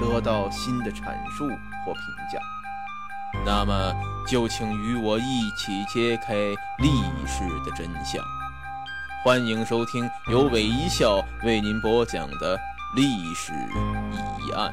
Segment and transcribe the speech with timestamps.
[0.00, 1.46] 得到新的阐述
[1.84, 2.02] 或评
[2.32, 2.38] 价。
[3.44, 3.94] 那么，
[4.26, 6.34] 就请与我一起揭开
[6.78, 6.90] 历
[7.26, 8.24] 史的真相。
[9.24, 12.58] 欢迎收听由韦一笑为您播讲的
[12.96, 13.52] 历史
[14.40, 14.72] 疑案。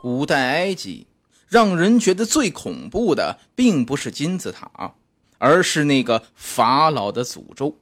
[0.00, 1.06] 古代埃及。
[1.48, 4.68] 让人觉得最恐怖的，并不是金字塔，
[5.38, 7.78] 而是那个法老的诅咒。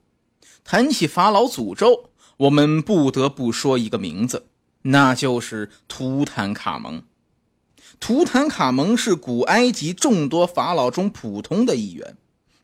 [0.64, 4.46] 谈起法老诅咒，我们不得不说一个名字，
[4.82, 7.02] 那就是图坦卡蒙。
[8.00, 12.16] 图坦卡蒙是古埃及众多法老中普通的一员，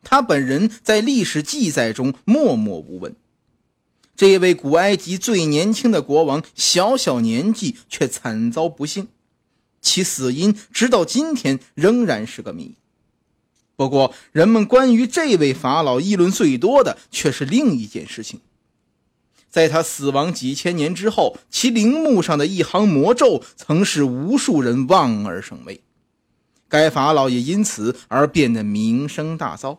[0.03, 3.15] 他本人在历史记载中默默无闻。
[4.17, 9.09] 这位古埃及最年轻的国王，小小年纪却惨遭不幸。
[9.81, 12.75] 其死因直到今天仍然是个谜。
[13.81, 18.41] 不过，人们关于这位法老议论最多的却是另一件事情：
[19.49, 25.81] 在他死亡几千年之后，其陵墓上的一行魔咒曾使无数人望而生畏，
[26.69, 29.79] 该法老也因此而变得名声大噪。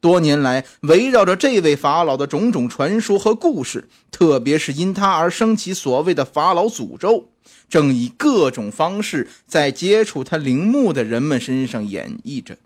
[0.00, 7.28] 多年来，围绕着这位法老的种种传说和故事，特别是因他而升起所谓的法老诅咒。
[7.68, 12.58] 正以各种方式在接触他陵墓的人们身上演绎着。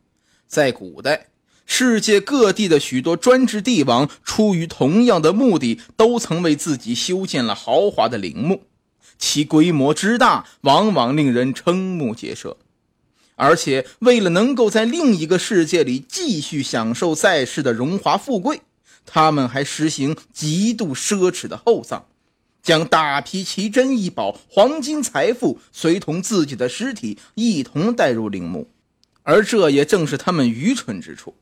[0.49, 1.27] 在古代，
[1.67, 8.63] 世界各地的许多专制帝王出于同样的目的，都曾为自己修建了豪华的陵墓，
[9.19, 12.57] 其规模之大，往往令人瞠目结舌。
[13.37, 18.63] 而且，为了能够在另一个世界里继续享受在世的荣华富贵，
[19.05, 22.07] 他们还实行极度奢侈的厚葬。
[22.61, 28.69] 将大批奇珍异宝、黄金财富随同自己的尸体一同带入陵墓，
[29.29, 31.35] 而这也正是他们愚蠢之处。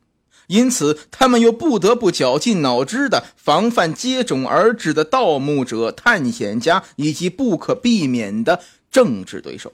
[0.49, 8.61] 因此，他们又不得不绞尽脑汁地防范接踵而至的盗墓者、探险家以及不可避免的
[8.91, 9.73] 政治对手。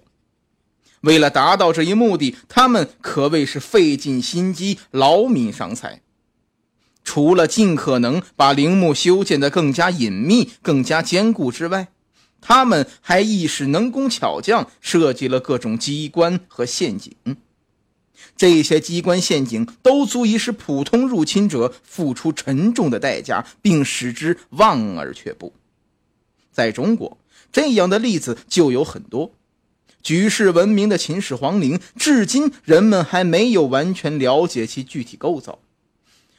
[1.01, 6.03] 为了达到这一目的，他们可谓是费尽心机、劳民伤财。
[7.03, 11.89] 除了尽可能把陵墓修建得更加隐秘、更加坚固之外，
[12.43, 17.15] 他们还亦是能工巧匠，设计了各种机关和陷阱。
[18.37, 25.53] 这些机关陷阱都足以使普通入侵者付出沉重的代价，并使之望而却步。
[26.51, 27.19] 在中国，
[27.51, 29.33] 这样的例子就有很多。
[30.03, 35.61] 举世闻名的秦始皇陵，至今人们还没有完全了解其具体构造。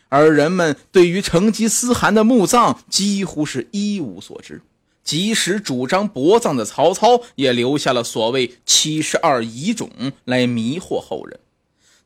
[0.09, 4.61] 而人们对于成吉思汗的墓葬几乎是一无所知，
[5.03, 9.89] 即使主张薄葬的曹操也留下了所谓七十二遗冢
[10.25, 11.39] 来迷惑后人。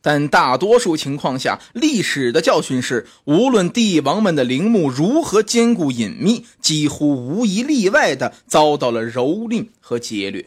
[0.08, 10.46] 但大多数情况下，历史的教训是，无论帝王们的陵墓如何坚固隐秘，几乎无一例外的遭到了蹂躏和劫掠。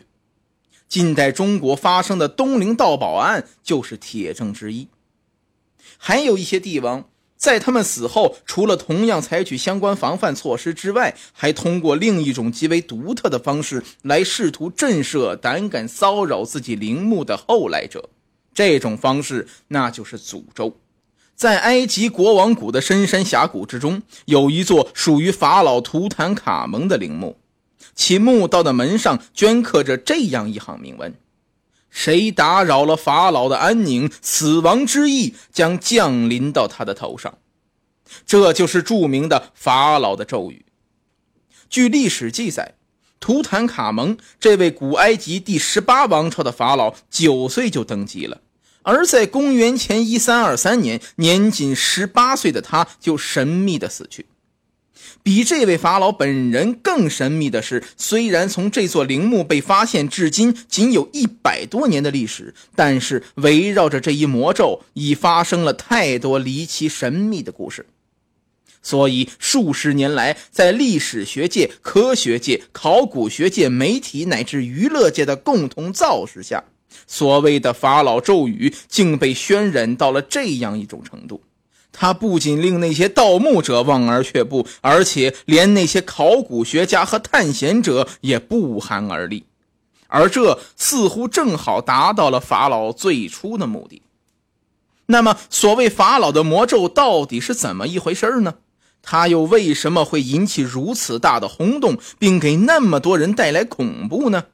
[0.88, 4.88] 近代中国发生的东陵盗宝案就是铁证之一。
[5.98, 7.04] 还有一些帝王。
[7.36, 18.08] 在他们死后，除了同样采取相关防范措施之外，还通过另一种极为独特的方式来试图震慑胆敢骚扰自己陵墓的后来者。
[18.60, 20.76] 这种方式，那就是诅咒。
[21.34, 27.38] 在埃及国王谷的深山峡谷之中，有一座属于法老图坦卡蒙的陵墓，
[27.94, 31.14] 其墓道的门上镌刻着这样一行铭文。
[31.88, 37.38] 谁打扰了法老的安宁，死亡之意将降临到他的头上。
[38.26, 40.66] 这就是著名的法老的咒语。
[41.70, 42.74] 据历史记载，
[43.20, 48.42] 图坦卡蒙这位古埃及第十八王朝的法老九岁就登基了，
[48.82, 54.26] 而在公元前一三二三年，年仅十八岁的他就神秘的死去。
[55.22, 67.84] 比这位法老本人更神秘的是，虽然从这座陵墓被发现至今仅有一百多年的历史，但是围绕着这一魔咒，已发生了太多离奇神秘的故事。
[68.82, 76.64] 所以，数十年来，在历史学界、科学界、考古学界、媒体乃至娱乐界的共同造势下，
[77.06, 81.42] 所谓的法老咒语竟被渲染到了这样一种程度。
[81.92, 89.44] 它不仅令那些盗墓者望而却步，而且连那些考古学家和探险者也不寒而栗。
[90.06, 94.02] 而这似乎正好达到了法老最初的目的。
[95.06, 98.54] 那么，所谓法老的魔咒到底是怎么一回事呢？
[99.02, 104.44] 它又为什么会引起如此大的轰动，并给那么多人带来恐怖呢？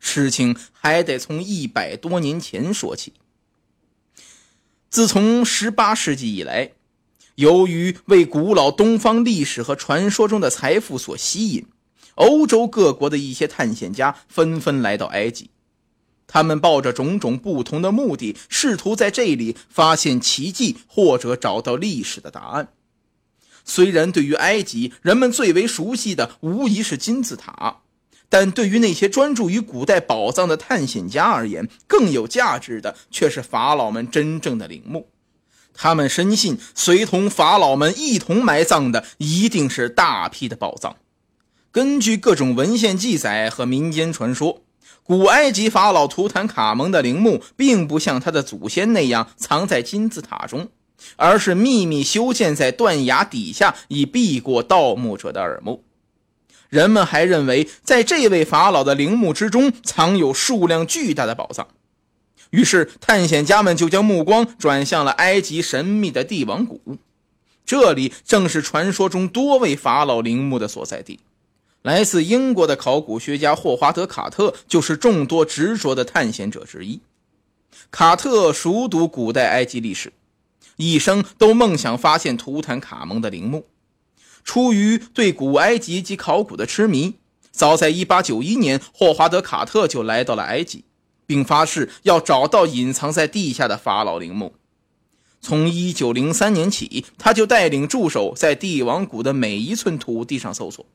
[0.00, 3.12] 事情还得从一百多年前说起。
[4.90, 6.72] 自从18世纪以来，
[7.34, 11.66] 由于为古老东方历史和传说中的财富所吸引，
[12.14, 15.50] 欧洲各国的一些探险家纷纷来到埃及。
[16.26, 22.68] 他们抱着种种不同的目的，试图在这里发现奇迹，或者找到历史的答案。
[23.64, 27.82] 虽然对于埃及，人们最为熟悉的无疑是金字塔。
[28.28, 35.08] 但对于那些专注于古代宝藏的探险家而言，更有价值的却是法老们真正的陵墓。
[35.72, 40.96] 他们深信，随同法老们一同埋葬的一定是大批的宝藏。
[41.70, 44.62] 根据各种文献记载和民间传说，
[45.04, 50.68] 古埃及法老图坦卡蒙的陵墓并不像他的祖先那样藏在金字塔中，
[51.16, 55.84] 而是秘密修建在断崖底下，以避过盗墓者的耳目。
[56.68, 61.66] 人们还认为，在这位法老的陵墓之中藏有数量巨大的宝藏，
[62.50, 66.98] 于是探险家们就将目光转向了埃及神秘的帝王谷。
[67.64, 71.20] 这里正是传说中多位法老陵墓的所在地。
[71.82, 77.00] 来自英国的考古学家霍华德·卡特就是众多执着的探险者之一。
[77.90, 80.12] 卡特熟读古代埃及历史，
[80.76, 83.64] 一生都梦想发现图坦卡蒙的陵墓。
[84.48, 87.16] 出于对古埃及及考古的痴迷，
[87.52, 90.84] 早在1891年，霍华德·卡特就来到了埃及，
[91.26, 94.54] 并发誓要找到隐藏在地下的法老陵墓。
[95.42, 100.86] 从1903年起，他就带领助手在帝王谷的每一寸土地上搜索。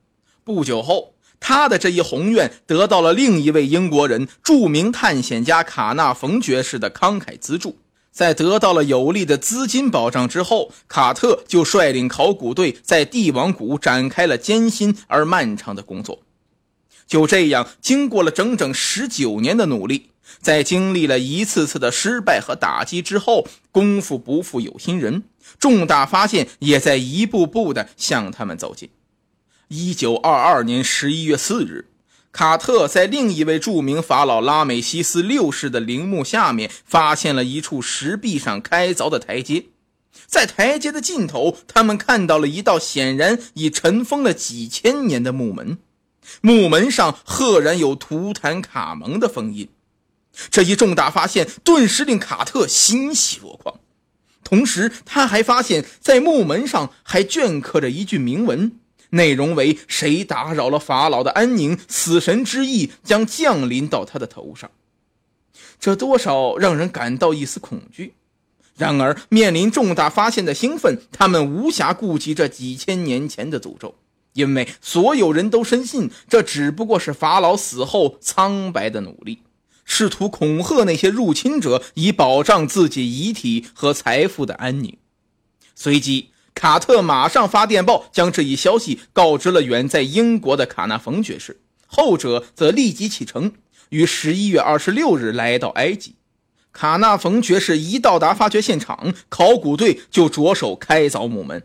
[0.44, 7.78] 不久后，他的这一宏愿得到了另一位英国人、著名探险家卡纳冯爵士的慷慨资助。
[8.14, 16.20] 在得到了有力的资金保障之后，卡特就率领考古队在帝王谷展开了艰辛而漫长的工作。
[17.08, 25.24] 就这样，经过了整整十九年的努力，在经历了一次次的失败和打击之后，功夫不负有心人，
[25.60, 28.90] 重大发现也在一步步地向他们走近。
[29.70, 31.90] 一九二二年十一月四日。
[32.34, 39.68] 卡特在另一位著名法老拉美西斯六世的陵墓下面发现了一处石壁上开凿的台阶，
[40.26, 45.78] 在台阶的尽头，他们看到了一道显然已尘封了几千年的木门，
[46.42, 49.70] 木门上赫然有图坦卡蒙的封印。
[50.50, 53.80] 这一重大发现顿时令卡特欣喜若狂，
[54.44, 58.80] 同时他还发现，在木门上还镌刻着一句铭文。
[59.14, 64.70] 内容为：谁打扰了法老的安宁，死神之意将降临到他的头上。
[65.80, 68.14] 这多少让人感到一丝恐惧。
[68.76, 73.94] 然而，面临重大发现的兴奋，他们无暇顾及这几千年前的诅咒，
[74.34, 79.44] 因为所有人都深信这只不过是法老死后苍白的努力，
[79.86, 84.98] 试图恐吓那些入侵者，以保障自己遗体和财富的安宁。
[85.76, 86.33] 随即。
[86.56, 93.54] 卡特马上发电报，将这一消息告知了远在英国的卡纳冯爵士，后者则立即启程，
[93.90, 96.16] 于十一月二十六日来到埃及。
[96.72, 101.64] 卡纳冯爵士一到达发掘现场，考古队就着手开凿墓门。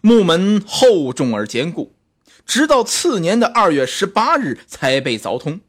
[0.00, 1.94] 墓门厚重而坚固，
[2.44, 5.60] 直到次年的二月十八日才被凿通。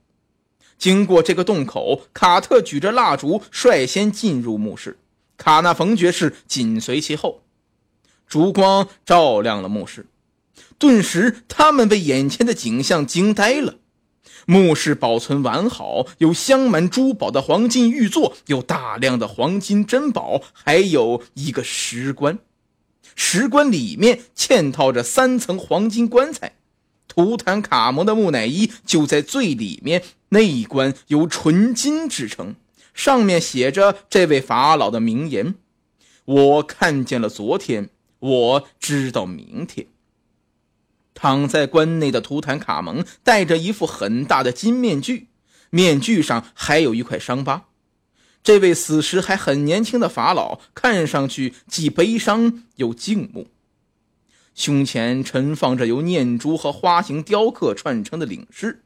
[0.78, 4.98] 经过这个洞口，卡特举着蜡烛率先进入墓室，
[5.38, 7.43] 卡纳冯爵士紧随其后。
[8.28, 10.06] 烛光照亮了墓室，
[10.78, 13.76] 顿时他们被眼前的景象惊呆了。
[14.46, 22.40] 墓室保存完好，有镶满珠宝的黄金玉座，有大量的黄金珍宝，还有一个石棺。
[23.16, 26.56] 石棺里面嵌套着三层黄金棺材，
[27.08, 30.04] 图坦卡蒙的木乃伊就在最里面。
[30.30, 32.56] 内棺由纯金制成，
[32.96, 35.54] 上面写着这位法老的名言
[36.26, 37.92] ：“我看见了昨天。”
[38.24, 39.88] 我知道明天。
[41.14, 45.28] 躺在棺内的图坦卡蒙戴着一副很大的金面具，
[45.70, 47.66] 面具上还有一块伤疤。
[48.42, 53.48] 这位死时还很年轻的法老看上去既悲伤又静穆，
[54.56, 58.84] 胸前陈放着由念珠和花形雕刻串成的领饰、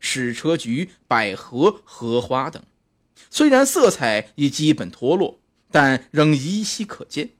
[0.00, 2.62] 矢车菊、百合、荷花等。
[3.30, 5.40] 虽然色彩已基本脱落，
[5.70, 7.30] 但仍依稀可见。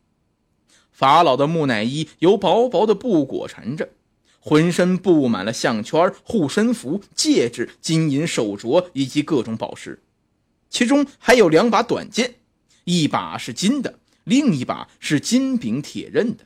[0.99, 3.89] 法老的木乃伊由薄薄的布裹缠着，
[4.41, 10.03] 浑身布满了项圈、护身符、戒指、金银手镯以及各种宝石，
[10.69, 12.35] 其中还有两把短剑，
[12.83, 16.45] 一把是金的，另一把是金柄铁刃的。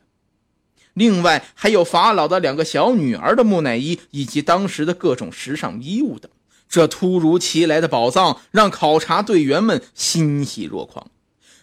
[0.93, 6.31] 另外还有法老的两个小女儿的木乃伊，以及当时的各种时尚衣物等。
[6.69, 11.11] 这突如其来的宝藏让考察队员们欣喜若狂。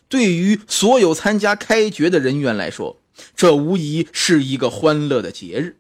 [0.10, 2.98] 对于所有参加开掘的人员来说，
[3.36, 5.78] 这无疑是一个欢乐的节日。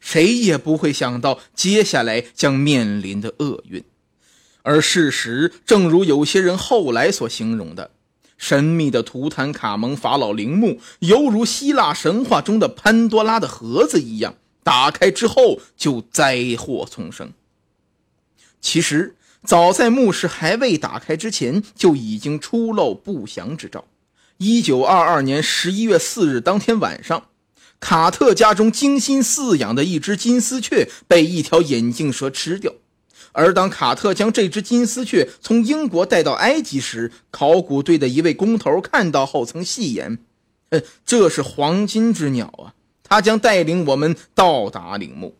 [0.00, 3.84] 谁也不会想到接下来将面临的厄运。
[4.62, 7.90] 而事实正如有些人后来所形容的，
[8.38, 17.32] 神秘的图坦卡蒙法老陵墓犹如希腊神话中的潘多拉的盒子一样，打开之后就灾祸丛生。
[18.60, 19.16] 其实。
[19.44, 23.84] 早在墓室还未打开之前，就已经出露不祥之兆。
[24.36, 27.24] 一九二二年十一月四日当天晚上，
[27.80, 32.72] 卡特家中精心饲养的一只金丝雀被一条眼镜蛇吃掉。
[33.32, 40.18] 而当卡特将这只金丝雀从英国带到埃及时，考古队的一位工头看到后曾戏言
[40.70, 45.36] ：“呃，这是黄金之鸟啊，它将带领我们到达陵墓。”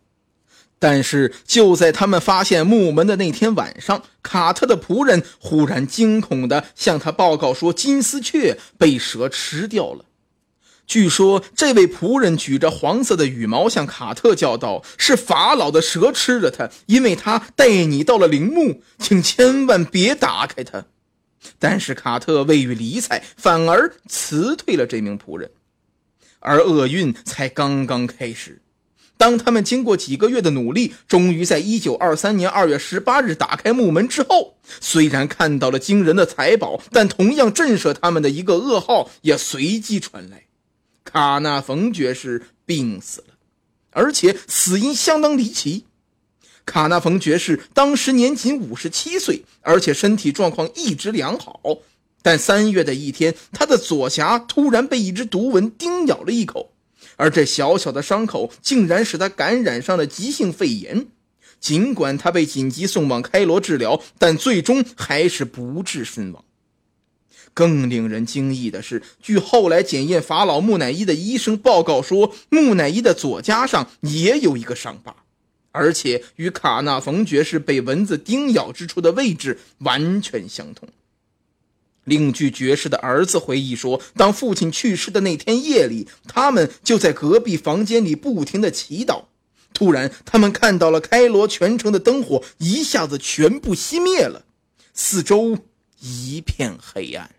[0.83, 10.07] 但是就在他们发现墓门的那天晚上，卡特的仆人忽然惊恐地向他报告说，金丝雀被蛇吃掉了。
[10.85, 20.87] 据说这位仆人举着黄色的羽毛向卡特叫道：“是法老的蛇吃了它，因为他带你到了陵墓，请千万别打开它。”
[21.61, 25.49] 但是卡特未予理睬，反而辞退了这名仆人，
[26.41, 28.61] 而厄运才刚刚开始。
[29.23, 40.47] 当他们经过几个月的努力，终于在一九二三年二月十八日打开墓门之后，虽然看到了惊人的财宝，但同样震慑他们的一个噩耗也随即传来：
[41.05, 43.35] 卡纳冯爵士病死了，
[43.93, 45.85] 而且死因相当离奇。
[46.67, 51.61] 卡纳冯爵士当时年仅五十七岁，而且身体状况一直良好，
[52.23, 56.72] 但三月的一天，他的左颊突然被一只毒蚊叮咬了一口。
[57.17, 61.07] 而这小小的伤口竟然使他感染上了急性肺炎，
[61.61, 66.45] 尽管他被紧急送往开罗治疗，但最终还是不治身亡。
[67.55, 75.15] 更令人惊异的是，据后来检验法老木乃伊的医生报告说，木乃伊的左颊上也有一个伤疤，
[75.71, 80.89] 而且与卡纳冯爵士被蚊子叮咬之处的位置完全相同。
[82.05, 89.25] 另据爵士的儿子回忆说，当父亲去世的那天夜里，他们就在隔壁房间里不停地祈祷。
[89.73, 94.45] 突然，他们看到了开罗全城的灯火一下子全部熄灭了，
[94.93, 95.59] 四周
[96.01, 97.31] 一片黑暗。